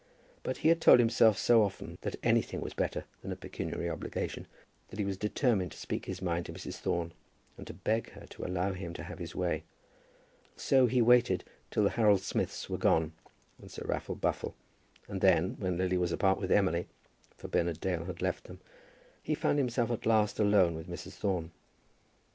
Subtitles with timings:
[0.41, 4.47] But he had told himself so often that anything was better than a pecuniary obligation,
[4.87, 6.77] that he was determined to speak his mind to Mrs.
[6.79, 7.13] Thorne,
[7.55, 9.61] and to beg her to allow him to have his way.
[10.55, 13.13] So he waited till the Harold Smiths were gone,
[13.61, 14.55] and Sir Raffle Buffle,
[15.07, 16.87] and then, when Lily was apart with Emily,
[17.37, 18.59] for Bernard Dale had left them,
[19.21, 21.13] he found himself at last alone with Mrs.
[21.13, 21.51] Thorne.